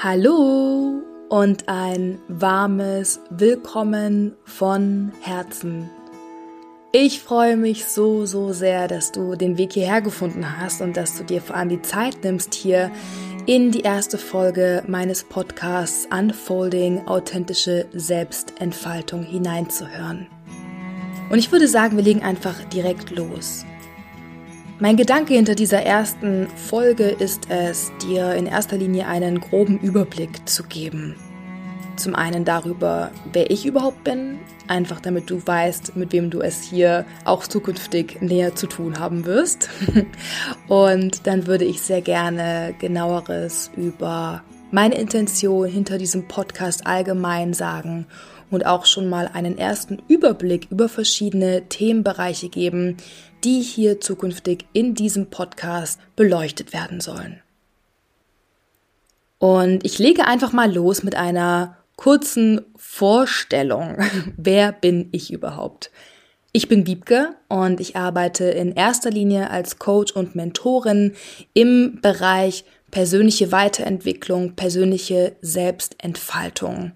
[0.00, 5.90] Hallo und ein warmes Willkommen von Herzen.
[6.92, 11.18] Ich freue mich so, so sehr, dass du den Weg hierher gefunden hast und dass
[11.18, 12.92] du dir vor allem die Zeit nimmst, hier
[13.46, 20.28] in die erste Folge meines Podcasts Unfolding authentische Selbstentfaltung hineinzuhören.
[21.28, 23.64] Und ich würde sagen, wir legen einfach direkt los.
[24.80, 30.48] Mein Gedanke hinter dieser ersten Folge ist es, dir in erster Linie einen groben Überblick
[30.48, 31.16] zu geben.
[31.96, 34.38] Zum einen darüber, wer ich überhaupt bin,
[34.68, 39.26] einfach damit du weißt, mit wem du es hier auch zukünftig näher zu tun haben
[39.26, 39.68] wirst.
[40.68, 48.06] Und dann würde ich sehr gerne genaueres über meine Intention hinter diesem Podcast allgemein sagen
[48.50, 52.96] und auch schon mal einen ersten Überblick über verschiedene Themenbereiche geben,
[53.44, 57.40] die hier zukünftig in diesem Podcast beleuchtet werden sollen.
[59.38, 63.98] Und ich lege einfach mal los mit einer kurzen Vorstellung.
[64.36, 65.90] Wer bin ich überhaupt?
[66.52, 71.14] Ich bin Wiebke und ich arbeite in erster Linie als Coach und Mentorin
[71.52, 76.92] im Bereich persönliche Weiterentwicklung, persönliche Selbstentfaltung.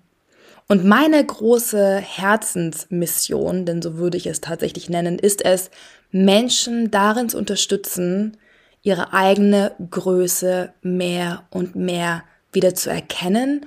[0.68, 5.70] Und meine große Herzensmission, denn so würde ich es tatsächlich nennen, ist es,
[6.12, 8.36] Menschen darin zu unterstützen,
[8.82, 13.66] ihre eigene Größe mehr und mehr wieder zu erkennen,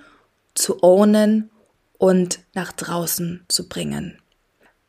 [0.53, 1.49] zu ownen
[1.97, 4.19] und nach draußen zu bringen.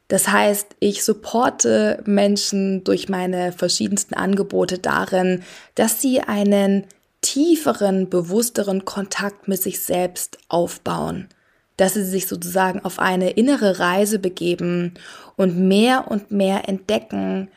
[0.08, 5.42] Das heißt, ich supporte Menschen durch meine verschiedensten Angebote darin,
[5.74, 6.86] dass sie einen
[7.22, 11.28] tieferen, bewussteren Kontakt mit sich selbst aufbauen,
[11.77, 14.94] dass sie sich sozusagen auf eine innere Reise begeben
[15.36, 17.48] und mehr und mehr entdecken,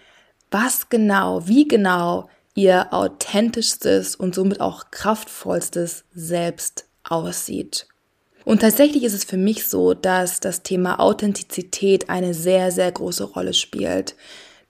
[0.52, 7.88] was genau, wie genau ihr authentischstes und somit auch kraftvollstes Selbst aussieht.
[8.46, 13.24] Und tatsächlich ist es für mich so, dass das Thema Authentizität eine sehr, sehr große
[13.24, 14.16] Rolle spielt.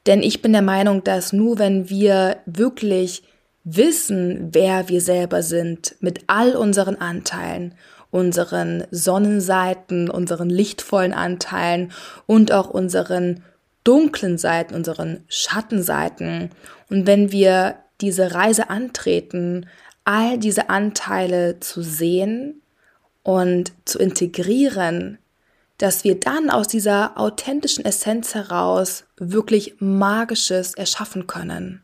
[0.06, 3.24] Denn ich bin der Meinung, dass nur wenn wir wirklich
[3.64, 7.76] wissen, wer wir selber sind, mit all unseren Anteilen
[8.12, 11.92] unseren Sonnenseiten, unseren lichtvollen Anteilen
[12.26, 13.44] und auch unseren
[13.84, 16.50] dunklen Seiten, unseren Schattenseiten.
[16.90, 19.68] Und wenn wir diese Reise antreten,
[20.06, 22.62] all diese Anteile zu sehen
[23.24, 25.20] und zu integrieren,
[25.78, 31.84] dass wir dann aus dieser authentischen Essenz heraus wirklich Magisches erschaffen können.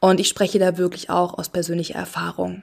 [0.00, 2.62] Und ich spreche da wirklich auch aus persönlicher Erfahrung.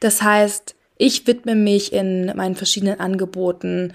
[0.00, 3.92] Das heißt, ich widme mich in meinen verschiedenen Angeboten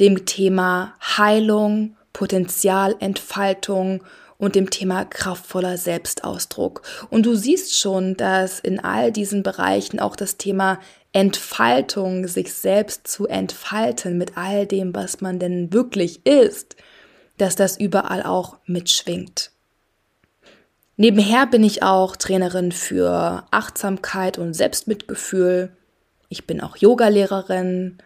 [0.00, 4.02] dem Thema Heilung, Potenzialentfaltung
[4.38, 6.82] und dem Thema kraftvoller Selbstausdruck.
[7.10, 10.78] Und du siehst schon, dass in all diesen Bereichen auch das Thema
[11.12, 16.76] Entfaltung, sich selbst zu entfalten mit all dem, was man denn wirklich ist,
[17.38, 19.50] dass das überall auch mitschwingt.
[20.98, 25.72] Nebenher bin ich auch Trainerin für Achtsamkeit und Selbstmitgefühl
[26.28, 27.98] ich bin auch Yogalehrerin.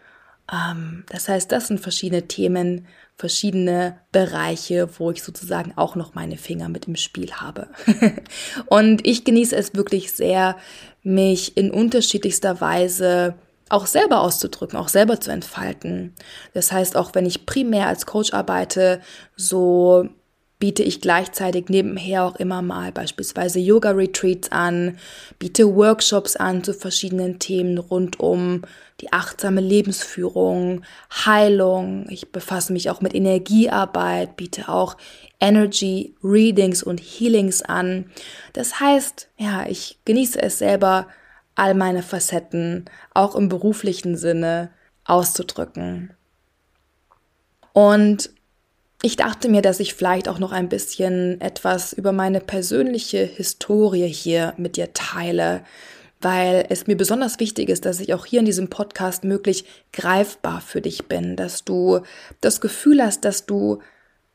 [0.53, 2.87] Ähm, das heißt, das sind verschiedene Themen,
[3.17, 7.69] verschiedene Bereiche, wo ich sozusagen auch noch meine Finger mit im Spiel habe.
[8.67, 10.57] und ich genieße es wirklich sehr,
[11.03, 13.35] mich in unterschiedlichster Weise
[13.69, 16.15] auch selber auszudrücken, auch selber zu entfalten.
[16.53, 19.01] Das heißt, auch wenn ich primär als Coach arbeite,
[19.35, 20.09] so
[20.63, 24.97] biete ich gleichzeitig nebenher auch immer mal beispielsweise Yoga-Retreats an,
[25.41, 28.63] biete Workshops an zu verschiedenen Themen rund um
[29.01, 32.07] die achtsame Lebensführung, Heilung.
[32.11, 34.97] Ich befasse mich auch mit Energiearbeit, biete auch
[35.41, 38.13] Energy Readings und Healings an.
[38.53, 41.09] Das heißt, ja, ich genieße es selber,
[41.57, 42.85] all meine Facetten
[43.15, 44.71] auch im beruflichen Sinne
[45.07, 46.13] auszudrücken.
[47.73, 48.31] Und
[49.03, 54.07] ich dachte mir, dass ich vielleicht auch noch ein bisschen etwas über meine persönliche Historie
[54.07, 55.65] hier mit dir teile,
[56.21, 60.61] weil es mir besonders wichtig ist, dass ich auch hier in diesem Podcast möglich greifbar
[60.61, 62.01] für dich bin, dass du
[62.41, 63.81] das Gefühl hast, dass du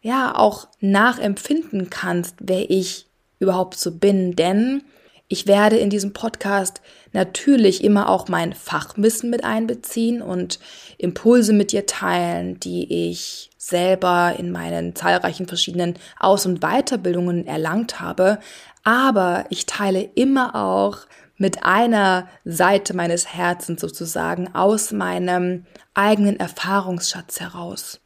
[0.01, 3.07] ja auch nachempfinden kannst, wer ich
[3.39, 4.83] überhaupt so bin, denn
[5.29, 6.81] ich werde in diesem Podcast
[7.11, 10.59] natürlich immer auch mein Fachwissen mit einbeziehen und
[10.97, 17.99] Impulse mit dir teilen, die ich selber in meinen zahlreichen verschiedenen Aus- und Weiterbildungen erlangt
[17.99, 18.39] habe.
[18.83, 20.99] Aber ich teile immer auch
[21.35, 27.99] mit einer Seite meines Herzens sozusagen aus meinem eigenen Erfahrungsschatz heraus.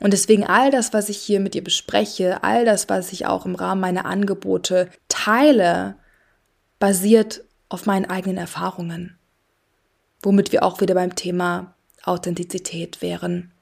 [0.00, 3.46] Und deswegen all das, was ich hier mit dir bespreche, all das, was ich auch
[3.46, 5.96] im Rahmen meiner Angebote teile,
[6.84, 9.16] basiert auf meinen eigenen Erfahrungen.
[10.20, 13.52] womit wir auch wieder beim Thema Authentizität wären.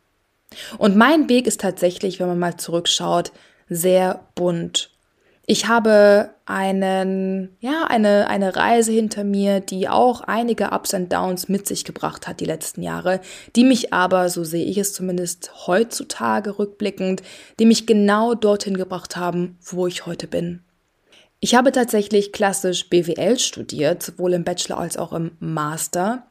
[0.77, 3.31] Und mein Weg ist tatsächlich, wenn man mal zurückschaut,
[3.69, 4.91] sehr bunt.
[5.47, 11.49] Ich habe einen, ja, eine, eine Reise hinter mir, die auch einige Ups und Downs
[11.49, 13.21] mit sich gebracht hat die letzten Jahre,
[13.55, 17.23] die mich aber, so sehe ich es zumindest heutzutage rückblickend,
[17.61, 20.65] die mich genau dorthin gebracht haben, wo ich heute bin.
[21.45, 26.29] Ich habe tatsächlich klassisch BWL studiert, sowohl im Bachelor als auch im Master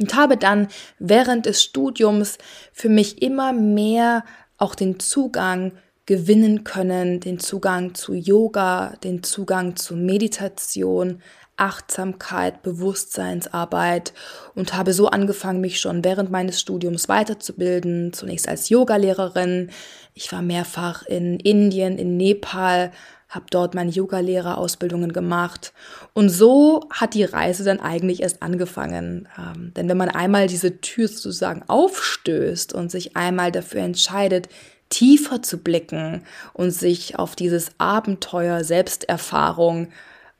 [0.00, 0.66] und habe dann
[0.98, 2.38] während des Studiums
[2.72, 4.24] für mich immer mehr
[4.58, 5.70] auch den Zugang
[6.06, 11.22] gewinnen können, den Zugang zu Yoga, den Zugang zu Meditation,
[11.56, 14.12] Achtsamkeit, Bewusstseinsarbeit
[14.56, 19.70] und habe so angefangen, mich schon während meines Studiums weiterzubilden, zunächst als Yogalehrerin.
[20.14, 22.90] Ich war mehrfach in Indien, in Nepal,
[23.32, 25.72] habe dort meine Yoga-Lehrerausbildungen gemacht.
[26.12, 29.26] Und so hat die Reise dann eigentlich erst angefangen.
[29.38, 34.48] Ähm, denn wenn man einmal diese Tür sozusagen aufstößt und sich einmal dafür entscheidet,
[34.90, 39.88] tiefer zu blicken und sich auf dieses Abenteuer Selbsterfahrung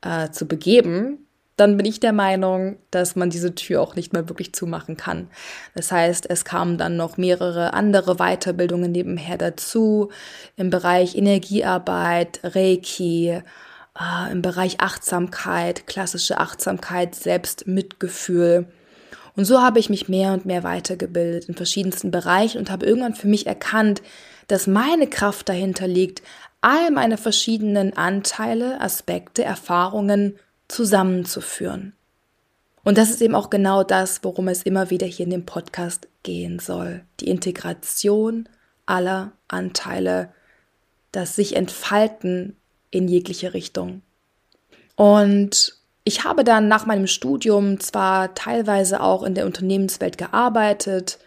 [0.02, 1.26] äh, zu begeben,
[1.62, 5.28] dann bin ich der Meinung, dass man diese Tür auch nicht mehr wirklich zumachen kann.
[5.74, 10.10] Das heißt, es kamen dann noch mehrere andere Weiterbildungen nebenher dazu
[10.56, 18.66] im Bereich Energiearbeit, Reiki, äh, im Bereich Achtsamkeit, klassische Achtsamkeit, Selbstmitgefühl.
[19.36, 23.14] Und so habe ich mich mehr und mehr weitergebildet in verschiedensten Bereichen und habe irgendwann
[23.14, 24.02] für mich erkannt,
[24.48, 26.22] dass meine Kraft dahinter liegt,
[26.60, 30.38] all meine verschiedenen Anteile, Aspekte, Erfahrungen
[30.72, 31.94] zusammenzuführen.
[32.84, 36.08] Und das ist eben auch genau das, worum es immer wieder hier in dem Podcast
[36.22, 37.04] gehen soll.
[37.20, 38.48] Die Integration
[38.86, 40.32] aller Anteile,
[41.12, 42.56] das sich entfalten
[42.90, 44.02] in jegliche Richtung.
[44.96, 51.18] Und ich habe dann nach meinem Studium zwar teilweise auch in der Unternehmenswelt gearbeitet,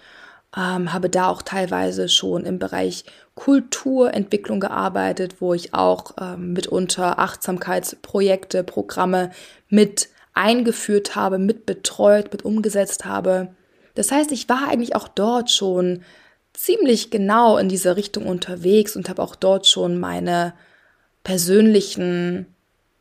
[0.56, 7.20] ähm, habe da auch teilweise schon im Bereich Kulturentwicklung gearbeitet, wo ich auch ähm, mitunter
[7.20, 9.32] Achtsamkeitsprojekte, Programme
[9.70, 13.50] mit eingeführt habe, mit betreut, mit umgesetzt habe.
[13.94, 16.04] Das heißt, ich war eigentlich auch dort schon
[16.54, 20.54] ziemlich genau in diese Richtung unterwegs und habe auch dort schon meine
[21.24, 22.46] persönlichen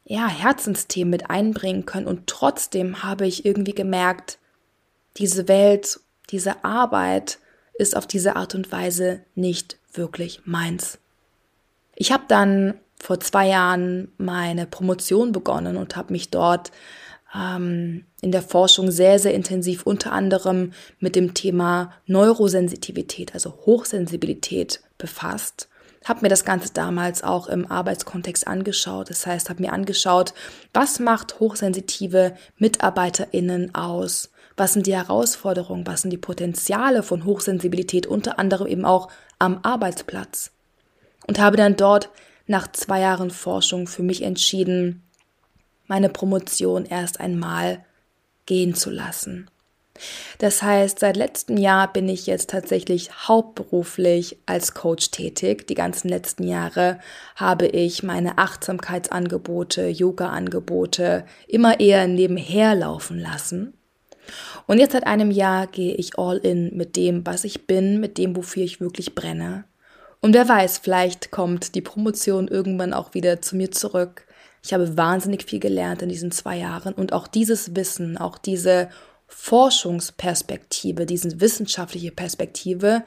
[0.05, 2.07] ja, Herzensthemen mit einbringen können.
[2.07, 4.39] Und trotzdem habe ich irgendwie gemerkt,
[5.17, 6.01] diese Welt,
[6.31, 7.39] diese Arbeit
[7.75, 10.99] ist auf diese Art und Weise nicht wirklich meins.
[11.97, 16.73] Ich habe dann vor zwei Jahren meine Promotion begonnen und habe mich dort
[17.35, 24.81] ähm, in der Forschung sehr, sehr intensiv unter anderem mit dem Thema Neurosensitivität, also Hochsensibilität
[24.99, 25.69] befasst.
[26.05, 29.09] Habe mir das Ganze damals auch im Arbeitskontext angeschaut.
[29.09, 30.35] Das heißt, habe mir angeschaut,
[30.75, 34.31] was macht hochsensitive MitarbeiterInnen aus?
[34.57, 39.09] was sind die Herausforderungen, was sind die Potenziale von Hochsensibilität, unter anderem eben auch
[39.45, 40.51] am Arbeitsplatz.
[41.27, 42.11] Und habe dann dort
[42.47, 45.03] nach zwei Jahren Forschung für mich entschieden,
[45.87, 47.85] meine Promotion erst einmal
[48.47, 49.49] gehen zu lassen.
[50.39, 55.69] Das heißt, seit letztem Jahr bin ich jetzt tatsächlich hauptberuflich als Coach tätig.
[55.69, 56.99] Die ganzen letzten Jahre
[57.37, 63.75] habe ich meine Achtsamkeitsangebote, Yoga-Angebote immer eher nebenher laufen lassen
[64.67, 68.19] und jetzt seit einem Jahr gehe ich all in mit dem, was ich bin, mit
[68.19, 69.65] dem, wofür ich wirklich brenne.
[70.21, 74.27] Und wer weiß, vielleicht kommt die Promotion irgendwann auch wieder zu mir zurück.
[74.63, 78.89] Ich habe wahnsinnig viel gelernt in diesen zwei Jahren und auch dieses Wissen, auch diese
[79.27, 83.03] Forschungsperspektive, diese wissenschaftliche Perspektive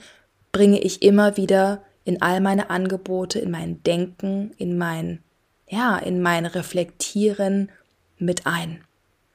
[0.52, 5.24] bringe ich immer wieder in all meine Angebote, in mein Denken, in mein,
[5.68, 7.72] ja, in mein Reflektieren
[8.18, 8.84] mit ein.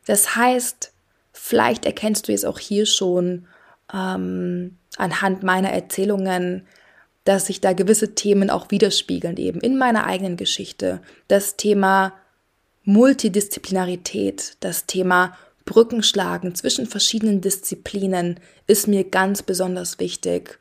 [0.06, 0.91] Das heißt,
[1.32, 3.46] Vielleicht erkennst du es auch hier schon
[3.92, 6.66] ähm, anhand meiner Erzählungen,
[7.24, 11.00] dass sich da gewisse Themen auch widerspiegeln, eben in meiner eigenen Geschichte.
[11.28, 12.12] Das Thema
[12.84, 20.58] Multidisziplinarität, das Thema Brückenschlagen zwischen verschiedenen Disziplinen ist mir ganz besonders wichtig.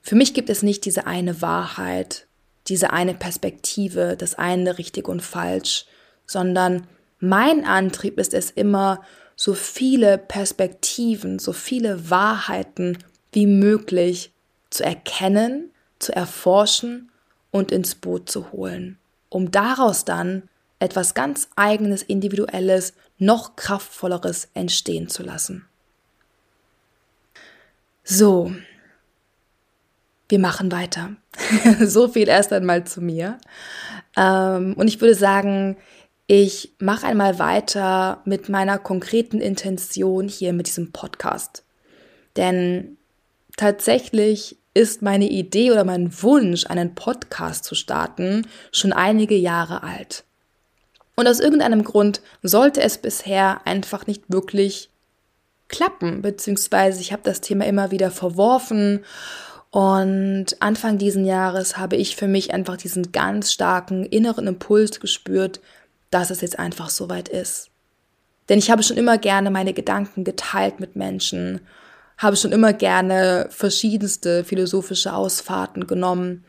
[0.00, 2.26] Für mich gibt es nicht diese eine Wahrheit,
[2.68, 5.84] diese eine Perspektive, das eine richtig und falsch,
[6.26, 6.86] sondern
[7.18, 9.02] mein Antrieb ist es immer,
[9.36, 12.98] so viele Perspektiven, so viele Wahrheiten
[13.32, 14.32] wie möglich
[14.70, 17.10] zu erkennen, zu erforschen
[17.50, 18.98] und ins Boot zu holen,
[19.28, 20.48] um daraus dann
[20.78, 25.66] etwas ganz eigenes, individuelles, noch kraftvolleres entstehen zu lassen.
[28.02, 28.52] So,
[30.28, 31.14] wir machen weiter.
[31.84, 33.38] so viel erst einmal zu mir.
[34.16, 35.76] Ähm, und ich würde sagen,
[36.26, 41.64] Ich mache einmal weiter mit meiner konkreten Intention hier mit diesem Podcast.
[42.36, 42.96] Denn
[43.56, 50.24] tatsächlich ist meine Idee oder mein Wunsch, einen Podcast zu starten, schon einige Jahre alt.
[51.14, 54.88] Und aus irgendeinem Grund sollte es bisher einfach nicht wirklich
[55.68, 59.04] klappen, beziehungsweise ich habe das Thema immer wieder verworfen.
[59.70, 65.60] Und Anfang diesen Jahres habe ich für mich einfach diesen ganz starken inneren Impuls gespürt,
[66.12, 67.70] dass es jetzt einfach soweit ist.
[68.48, 71.60] Denn ich habe schon immer gerne meine Gedanken geteilt mit Menschen
[72.22, 76.44] habe schon immer gerne verschiedenste philosophische Ausfahrten genommen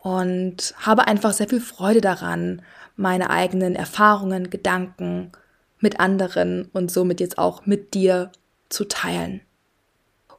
[0.00, 2.62] und habe einfach sehr viel Freude daran,
[2.96, 5.30] meine eigenen Erfahrungen, Gedanken
[5.78, 8.30] mit anderen und somit jetzt auch mit dir
[8.68, 9.40] zu teilen.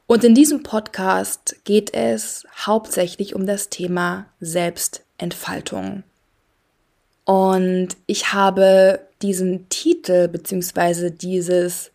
[0.06, 6.02] Und in diesem Podcast geht es hauptsächlich um das Thema Selbstentfaltung.
[7.24, 11.10] Und ich habe diesen Titel bzw.
[11.10, 11.90] dieses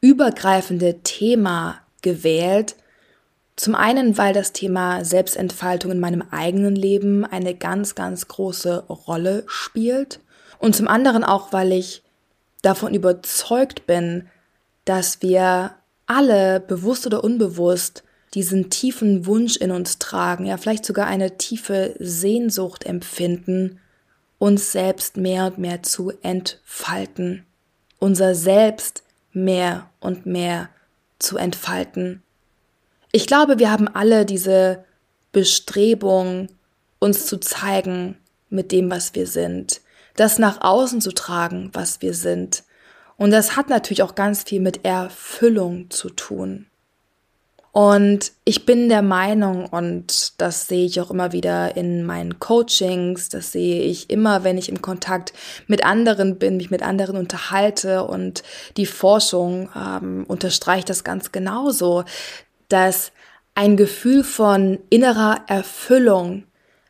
[0.00, 2.76] übergreifende Thema gewählt.
[3.56, 9.44] Zum einen, weil das Thema Selbstentfaltung in meinem eigenen Leben eine ganz, ganz große Rolle
[9.46, 10.20] spielt.
[10.58, 12.02] Und zum anderen auch, weil ich
[12.62, 14.28] davon überzeugt bin,
[14.84, 15.72] dass wir
[16.06, 18.02] alle, bewusst oder unbewusst,
[18.34, 23.78] diesen tiefen Wunsch in uns tragen, ja vielleicht sogar eine tiefe Sehnsucht empfinden,
[24.42, 27.46] uns selbst mehr und mehr zu entfalten,
[28.00, 30.68] unser Selbst mehr und mehr
[31.20, 32.24] zu entfalten.
[33.12, 34.84] Ich glaube, wir haben alle diese
[35.30, 36.48] Bestrebung,
[36.98, 38.16] uns zu zeigen
[38.50, 39.80] mit dem, was wir sind,
[40.16, 42.64] das nach außen zu tragen, was wir sind.
[43.16, 46.66] Und das hat natürlich auch ganz viel mit Erfüllung zu tun.
[47.72, 53.30] Und ich bin der Meinung, und das sehe ich auch immer wieder in meinen Coachings,
[53.30, 55.32] das sehe ich immer, wenn ich im Kontakt
[55.68, 58.42] mit anderen bin, mich mit anderen unterhalte und
[58.76, 62.04] die Forschung ähm, unterstreicht das ganz genauso,
[62.68, 63.10] dass
[63.54, 66.44] ein Gefühl von innerer Erfüllung,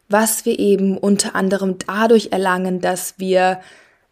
[0.09, 3.61] was wir eben unter anderem dadurch erlangen, dass wir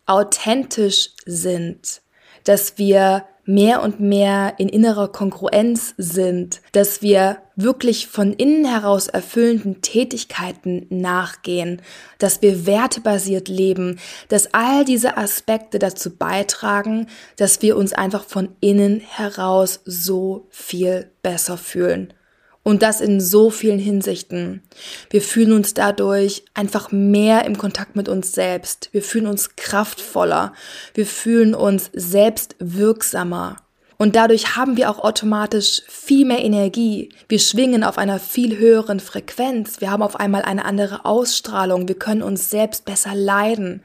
[0.07, 2.01] authentisch sind,
[2.45, 9.09] dass wir mehr und mehr in innerer Kongruenz sind, dass wir wirklich von innen heraus
[9.09, 11.83] erfüllenden Tätigkeiten nachgehen,
[12.19, 17.07] dass wir wertebasiert leben, dass all diese Aspekte dazu beitragen,
[17.37, 22.13] dass wir uns einfach von innen heraus so viel besser fühlen.
[22.63, 24.63] Und das in so vielen Hinsichten.
[25.09, 28.91] Wir fühlen uns dadurch einfach mehr im Kontakt mit uns selbst.
[28.93, 30.53] Wir fühlen uns kraftvoller.
[30.93, 33.57] Wir fühlen uns selbst wirksamer.
[33.97, 37.11] Und dadurch haben wir auch automatisch viel mehr Energie.
[37.29, 39.83] Wir schwingen auf einer viel höheren Frequenz.
[39.83, 41.87] Wir haben auf einmal eine andere Ausstrahlung.
[41.87, 43.83] Wir können uns selbst besser leiden.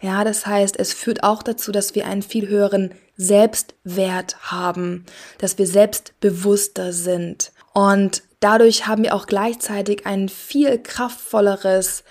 [0.00, 5.04] Ja, das heißt, es führt auch dazu, dass wir einen viel höheren Selbstwert haben,
[5.38, 7.50] dass wir selbstbewusster sind.
[7.76, 12.04] Und dadurch haben wir auch gleichzeitig ein viel kraftvolleres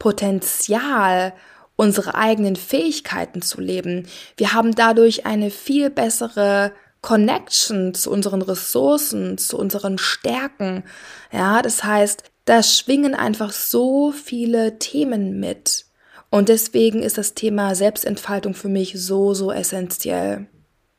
[0.00, 1.32] Potenzial,
[1.76, 4.08] unsere eigenen Fähigkeiten zu leben.
[4.36, 10.82] Wir haben dadurch eine viel bessere Connection zu unseren Ressourcen, zu unseren Stärken.
[11.30, 15.86] Ja, das heißt, da schwingen einfach so viele Themen mit.
[16.30, 20.48] Und deswegen ist das Thema Selbstentfaltung für mich so, so essentiell.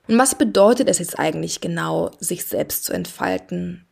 [0.08, 3.86] Und was bedeutet es jetzt eigentlich genau, sich selbst zu entfalten?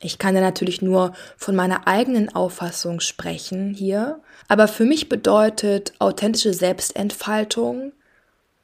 [0.00, 5.94] Ich kann ja natürlich nur von meiner eigenen Auffassung sprechen hier, aber für mich bedeutet
[5.98, 7.92] authentische Selbstentfaltung,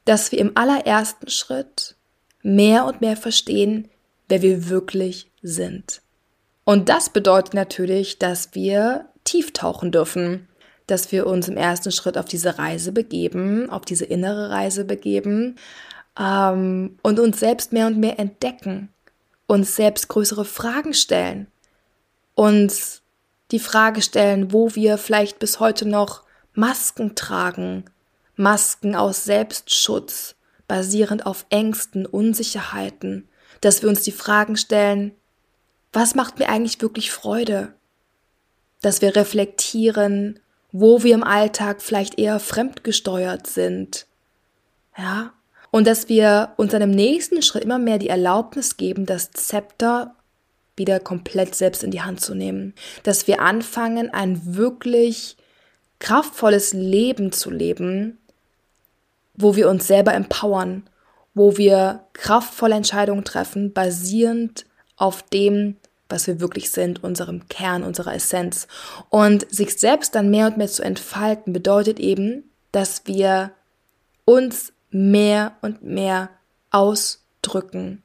[0.05, 1.95] dass wir im allerersten Schritt
[2.43, 3.89] mehr und mehr verstehen,
[4.27, 6.01] wer wir wirklich sind.
[6.65, 10.47] Und das bedeutet natürlich, dass wir tief tauchen dürfen,
[10.85, 15.55] dass wir uns im ersten Schritt auf diese Reise begeben, auf diese innere Reise begeben
[16.19, 18.92] ähm, und uns selbst mehr und mehr entdecken
[19.53, 21.47] uns selbst größere Fragen stellen,
[22.35, 23.01] uns
[23.51, 27.85] die Frage stellen, wo wir vielleicht bis heute noch Masken tragen,
[28.35, 30.35] Masken aus Selbstschutz,
[30.67, 33.27] basierend auf Ängsten, Unsicherheiten,
[33.61, 35.13] dass wir uns die Fragen stellen,
[35.91, 37.75] was macht mir eigentlich wirklich Freude?
[38.81, 40.39] Dass wir reflektieren,
[40.71, 44.07] wo wir im Alltag vielleicht eher fremdgesteuert sind.
[44.97, 45.33] Ja,
[45.73, 50.13] und dass wir uns dann im nächsten Schritt immer mehr die Erlaubnis geben, das Zepter
[50.77, 52.75] wieder komplett selbst in die Hand zu nehmen.
[53.01, 55.35] Dass wir anfangen, ein wirklich
[55.97, 58.19] kraftvolles Leben zu leben,
[59.33, 60.83] wo wir uns selber empowern,
[61.33, 65.77] wo wir kraftvolle Entscheidungen treffen, basierend auf dem,
[66.07, 68.67] was wir wirklich sind, unserem Kern, unserer Essenz.
[69.09, 73.53] Und sich selbst dann mehr und mehr zu entfalten, bedeutet eben, dass wir
[74.23, 76.29] uns mehr und mehr
[76.71, 78.03] ausdrücken,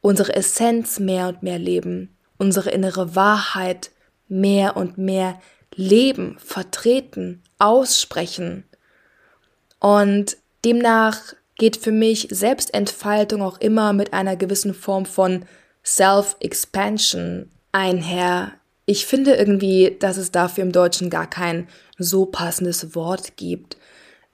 [0.00, 3.90] unsere Essenz mehr und mehr leben, unsere innere Wahrheit
[4.28, 5.40] mehr und mehr
[5.74, 8.64] leben, vertreten, aussprechen.
[9.80, 11.18] Und demnach
[11.56, 15.44] geht für mich Selbstentfaltung auch immer mit einer gewissen Form von
[15.84, 18.52] Self-Expansion einher.
[18.86, 23.76] Ich finde irgendwie, dass es dafür im Deutschen gar kein so passendes Wort gibt.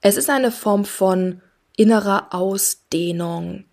[0.01, 1.41] Es ist eine Form von
[1.77, 3.65] innerer Ausdehnung,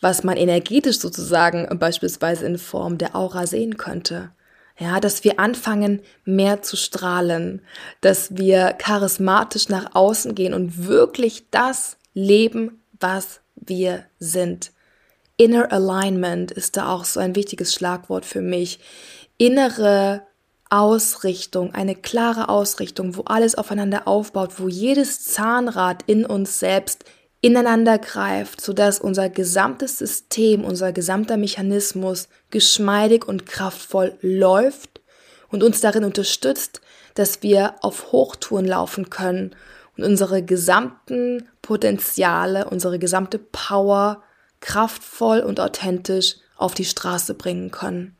[0.00, 4.30] was man energetisch sozusagen beispielsweise in Form der Aura sehen könnte.
[4.78, 7.62] Ja, dass wir anfangen, mehr zu strahlen,
[8.00, 14.70] dass wir charismatisch nach außen gehen und wirklich das leben, was wir sind.
[15.36, 18.78] Inner Alignment ist da auch so ein wichtiges Schlagwort für mich.
[19.36, 20.22] Innere
[20.70, 27.04] Ausrichtung, eine klare Ausrichtung, wo alles aufeinander aufbaut, wo jedes Zahnrad in uns selbst
[27.40, 35.00] ineinander greift, sodass unser gesamtes System, unser gesamter Mechanismus geschmeidig und kraftvoll läuft
[35.48, 36.80] und uns darin unterstützt,
[37.14, 39.54] dass wir auf Hochtouren laufen können
[39.96, 44.22] und unsere gesamten Potenziale, unsere gesamte Power
[44.60, 48.16] kraftvoll und authentisch auf die Straße bringen können.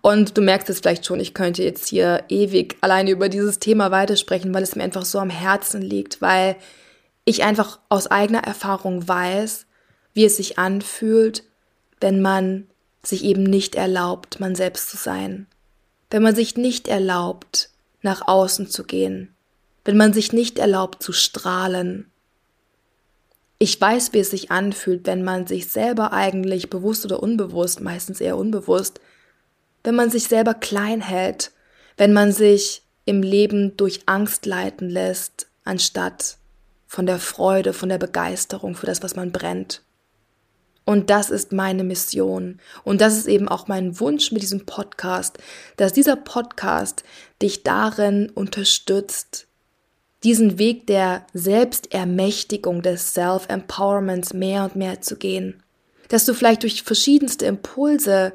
[0.00, 3.90] Und du merkst es vielleicht schon, ich könnte jetzt hier ewig alleine über dieses Thema
[3.90, 6.56] weitersprechen, weil es mir einfach so am Herzen liegt, weil
[7.30, 9.66] ich einfach aus eigener Erfahrung weiß,
[10.14, 11.44] wie es sich anfühlt,
[12.00, 12.66] wenn man
[13.02, 15.46] sich eben nicht erlaubt, man selbst zu sein.
[16.10, 17.70] Wenn man sich nicht erlaubt,
[18.02, 19.34] nach außen zu gehen.
[19.84, 22.10] Wenn man sich nicht erlaubt zu strahlen.
[23.58, 28.20] Ich weiß, wie es sich anfühlt, wenn man sich selber eigentlich bewusst oder unbewusst, meistens
[28.20, 29.00] eher unbewusst,
[29.84, 31.52] wenn man sich selber klein hält,
[31.96, 36.38] wenn man sich im Leben durch Angst leiten lässt, anstatt
[36.90, 39.82] von der Freude, von der Begeisterung für das, was man brennt.
[40.84, 42.58] Und das ist meine Mission.
[42.82, 45.38] Und das ist eben auch mein Wunsch mit diesem Podcast,
[45.76, 47.04] dass dieser Podcast
[47.40, 49.46] dich darin unterstützt,
[50.24, 55.62] diesen Weg der Selbstermächtigung, des Self-Empowerments mehr und mehr zu gehen.
[56.08, 58.32] Dass du vielleicht durch verschiedenste Impulse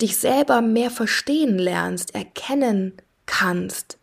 [0.00, 2.92] dich selber mehr verstehen lernst, erkennen
[3.26, 3.98] kannst,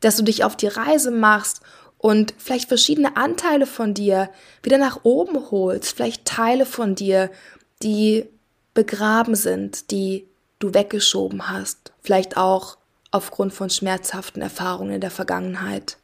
[0.00, 1.62] dass du dich auf die Reise machst
[2.06, 4.30] und vielleicht verschiedene Anteile von dir
[4.62, 7.32] wieder nach oben holst, vielleicht Teile von dir,
[7.82, 8.28] die
[8.74, 10.24] begraben sind, die
[10.60, 12.78] du weggeschoben hast, vielleicht auch
[13.10, 15.96] aufgrund von schmerzhaften Erfahrungen in der Vergangenheit.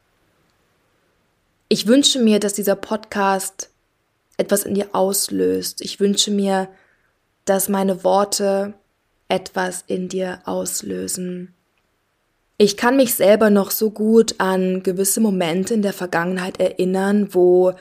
[1.69, 3.71] Ich wünsche mir, dass dieser Podcast
[4.39, 5.83] etwas in dir auslöst.
[5.83, 6.67] Ich wünsche mir,
[7.45, 8.75] dass meine Worte
[9.29, 11.55] etwas in dir auslösen.
[12.59, 17.73] Ich kann mich selber noch so gut an gewisse Momente in der Vergangenheit erinnern, wo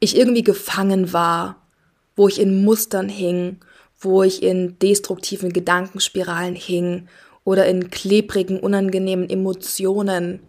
[0.00, 1.66] ich irgendwie gefangen war,
[2.14, 3.58] wo ich in Mustern hing,
[4.00, 7.08] wo ich in destruktiven Gedankenspiralen hing
[7.44, 10.40] oder in klebrigen, unangenehmen Emotionen.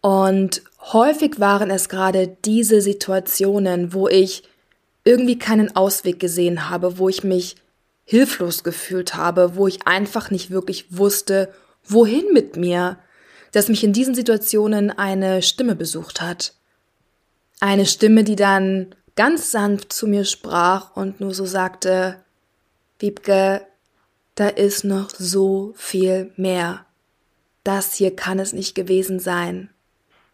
[0.00, 4.44] Und häufig waren es gerade diese Situationen, wo ich
[5.04, 7.56] irgendwie keinen Ausweg gesehen habe, wo ich mich
[8.04, 11.52] hilflos gefühlt habe, wo ich einfach nicht wirklich wusste,
[11.90, 12.98] wohin mit mir,
[13.52, 16.54] dass mich in diesen Situationen eine Stimme besucht hat.
[17.60, 22.22] Eine Stimme, die dann ganz sanft zu mir sprach und nur so sagte,
[22.98, 23.66] Wiebke,
[24.34, 26.86] da ist noch so viel mehr.
[27.64, 29.70] Das hier kann es nicht gewesen sein.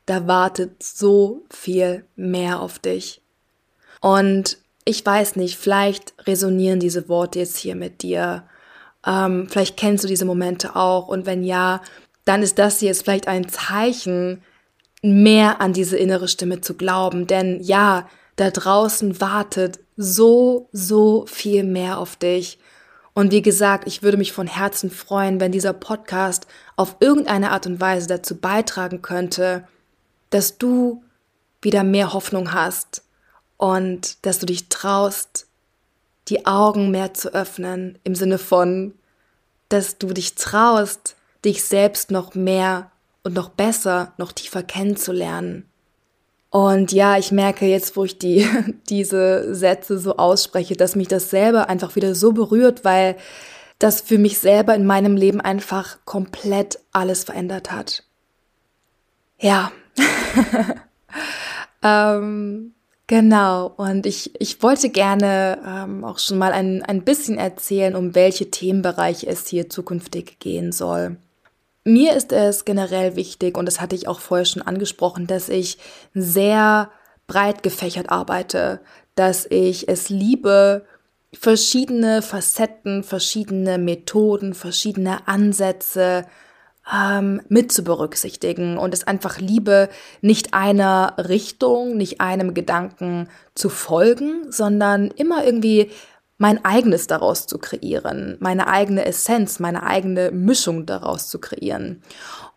[0.06, 3.22] Da wartet so viel mehr auf dich.
[4.00, 8.46] Und ich weiß nicht, vielleicht resonieren diese Worte jetzt hier mit dir.
[9.06, 11.08] Ähm, vielleicht kennst du diese Momente auch.
[11.08, 11.80] Und wenn ja,
[12.24, 14.42] dann ist das jetzt vielleicht ein Zeichen,
[15.02, 17.26] mehr an diese innere Stimme zu glauben.
[17.26, 22.58] Denn ja, da draußen wartet so, so viel mehr auf dich.
[23.12, 27.66] Und wie gesagt, ich würde mich von Herzen freuen, wenn dieser Podcast auf irgendeine Art
[27.66, 29.68] und Weise dazu beitragen könnte,
[30.30, 31.04] dass du
[31.62, 33.04] wieder mehr Hoffnung hast,
[33.56, 35.43] und dass du dich traust,
[36.28, 38.94] die Augen mehr zu öffnen, im Sinne von,
[39.68, 42.90] dass du dich traust, dich selbst noch mehr
[43.22, 45.68] und noch besser, noch tiefer kennenzulernen.
[46.50, 48.48] Und ja, ich merke jetzt, wo ich die,
[48.88, 53.16] diese Sätze so ausspreche, dass mich das selber einfach wieder so berührt, weil
[53.78, 58.04] das für mich selber in meinem Leben einfach komplett alles verändert hat.
[59.40, 59.72] Ja.
[61.82, 62.73] ähm,
[63.06, 68.14] Genau, und ich, ich wollte gerne ähm, auch schon mal ein, ein bisschen erzählen, um
[68.14, 71.18] welche Themenbereiche es hier zukünftig gehen soll.
[71.84, 75.76] Mir ist es generell wichtig, und das hatte ich auch vorher schon angesprochen, dass ich
[76.14, 76.90] sehr
[77.26, 78.80] breit gefächert arbeite,
[79.16, 80.86] dass ich es liebe,
[81.34, 86.24] verschiedene Facetten, verschiedene Methoden, verschiedene Ansätze
[86.92, 89.88] ähm, mit zu berücksichtigen und es einfach liebe,
[90.20, 95.90] nicht einer Richtung, nicht einem Gedanken zu folgen, sondern immer irgendwie
[96.36, 102.02] mein eigenes daraus zu kreieren, meine eigene Essenz, meine eigene Mischung daraus zu kreieren.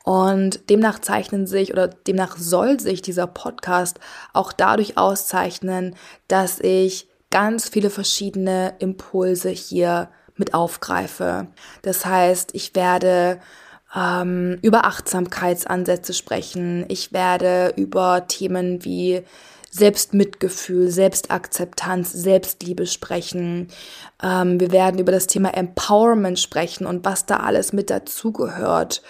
[0.04, 4.00] Und demnach zeichnen sich oder demnach soll sich dieser Podcast
[4.34, 5.96] auch dadurch auszeichnen,
[6.28, 11.48] dass ich ganz viele verschiedene Impulse hier mit aufgreife.
[11.82, 13.40] Das heißt, ich werde
[13.96, 16.86] ähm, über Achtsamkeitsansätze sprechen.
[16.88, 19.24] Ich werde über Themen wie
[19.70, 23.68] Selbstmitgefühl, Selbstakzeptanz, Selbstliebe sprechen.
[24.22, 29.02] Ähm, wir werden über das Thema Empowerment sprechen und was da alles mit dazugehört.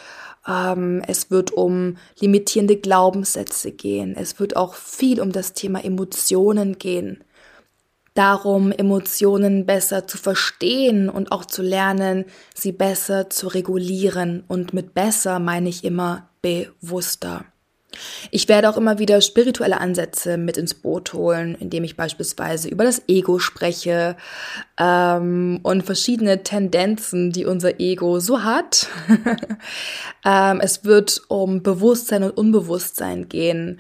[0.48, 4.16] Ähm, es wird um limitierende Glaubenssätze gehen.
[4.18, 7.24] Es wird auch viel um das Thema Emotionen gehen
[8.18, 12.26] darum, Emotionen besser zu verstehen und auch zu lernen,
[12.56, 14.44] sie besser zu regulieren.
[14.48, 17.46] Und mit besser meine ich immer bewusster.
[18.32, 22.84] Ich werde auch immer wieder spirituelle Ansätze mit ins Boot holen, indem ich beispielsweise über
[22.84, 24.18] das Ego spreche
[24.78, 28.88] ähm, und verschiedene Tendenzen, die unser Ego so hat.
[30.26, 33.80] ähm, es wird um Bewusstsein und Unbewusstsein gehen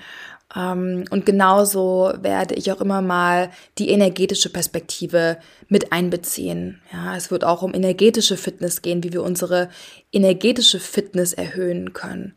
[0.55, 6.81] und genauso werde ich auch immer mal die energetische Perspektive mit einbeziehen.
[6.91, 9.69] Ja, es wird auch um energetische Fitness gehen, wie wir unsere
[10.13, 12.33] energetische Fitness erhöhen können.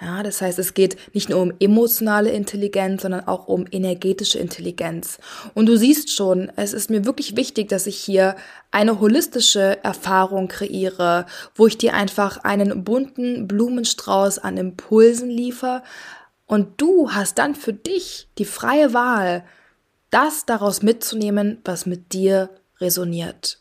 [0.00, 5.18] Ja, das heißt, es geht nicht nur um emotionale Intelligenz, sondern auch um energetische Intelligenz.
[5.54, 8.36] Und du siehst schon, es ist mir wirklich wichtig, dass ich hier
[8.70, 15.82] eine holistische Erfahrung kreiere, wo ich dir einfach einen bunten Blumenstrauß an Impulsen liefere,
[16.48, 19.44] und du hast dann für dich die freie Wahl,
[20.10, 22.48] das daraus mitzunehmen, was mit dir
[22.80, 23.60] resoniert.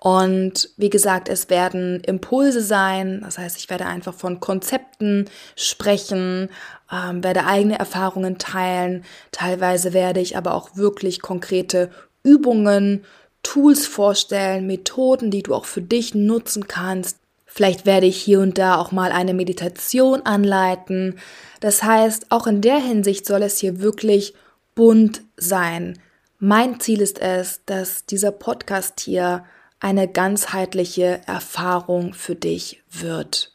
[0.00, 6.48] Und wie gesagt, es werden Impulse sein, das heißt, ich werde einfach von Konzepten sprechen,
[6.90, 11.90] ähm, werde eigene Erfahrungen teilen, teilweise werde ich aber auch wirklich konkrete
[12.24, 13.04] Übungen,
[13.42, 17.18] Tools vorstellen, Methoden, die du auch für dich nutzen kannst,
[17.52, 21.18] Vielleicht werde ich hier und da auch mal eine Meditation anleiten.
[21.58, 24.34] Das heißt, auch in der Hinsicht soll es hier wirklich
[24.76, 25.98] bunt sein.
[26.38, 29.44] Mein Ziel ist es, dass dieser Podcast hier
[29.80, 33.52] eine ganzheitliche Erfahrung für dich wird.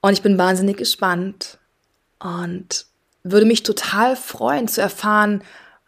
[0.00, 1.58] Und ich bin wahnsinnig gespannt
[2.18, 2.86] und
[3.22, 5.42] würde mich total freuen zu erfahren,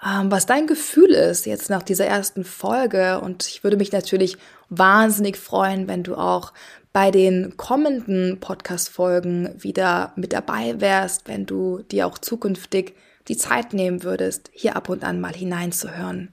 [0.04, 3.20] ähm, was dein Gefühl ist jetzt nach dieser ersten Folge.
[3.20, 4.36] Und ich würde mich natürlich
[4.68, 6.52] wahnsinnig freuen, wenn du auch
[6.92, 12.94] bei den kommenden Podcast-Folgen wieder mit dabei wärst, wenn du dir auch zukünftig
[13.28, 16.32] die Zeit nehmen würdest, hier ab und an mal hineinzuhören.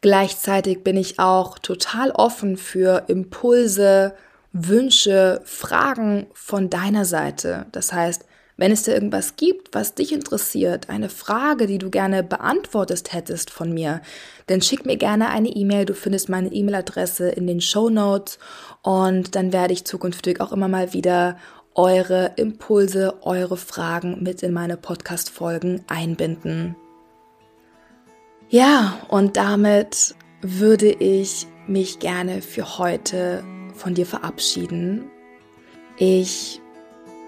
[0.00, 4.14] Gleichzeitig bin ich auch total offen für Impulse,
[4.52, 7.66] Wünsche, Fragen von deiner Seite.
[7.72, 8.24] Das heißt,
[8.58, 13.50] wenn es dir irgendwas gibt, was dich interessiert, eine Frage, die du gerne beantwortet hättest
[13.50, 14.02] von mir,
[14.48, 15.86] dann schick mir gerne eine E-Mail.
[15.86, 18.40] Du findest meine E-Mail-Adresse in den Show Notes
[18.82, 21.38] und dann werde ich zukünftig auch immer mal wieder
[21.76, 26.74] eure Impulse, eure Fragen mit in meine Podcast-Folgen einbinden.
[28.48, 33.44] Ja, und damit würde ich mich gerne für heute
[33.74, 35.12] von dir verabschieden.
[35.96, 36.60] Ich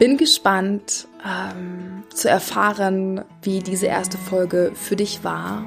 [0.01, 5.67] bin gespannt ähm, zu erfahren, wie diese erste Folge für dich war.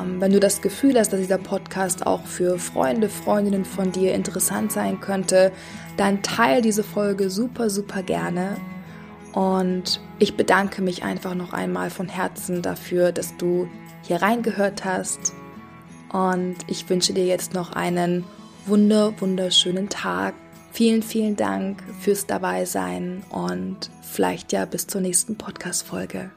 [0.00, 4.14] Ähm, wenn du das Gefühl hast, dass dieser Podcast auch für Freunde, Freundinnen von dir
[4.14, 5.50] interessant sein könnte,
[5.96, 8.58] dann teile diese Folge super, super gerne.
[9.32, 13.68] Und ich bedanke mich einfach noch einmal von Herzen dafür, dass du
[14.02, 15.32] hier reingehört hast.
[16.12, 18.22] Und ich wünsche dir jetzt noch einen
[18.66, 20.34] wunder, wunderschönen Tag
[20.74, 26.32] Vielen, vielen Dank fürs Dabeisein und vielleicht ja bis zur nächsten Podcast-Folge.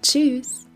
[0.00, 0.67] Tschüss!